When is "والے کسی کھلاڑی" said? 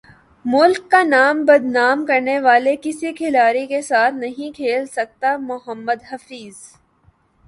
2.39-3.65